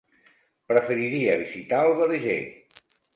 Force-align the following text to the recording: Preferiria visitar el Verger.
Preferiria 0.71 1.35
visitar 1.41 1.83
el 1.91 1.93
Verger. 1.99 2.39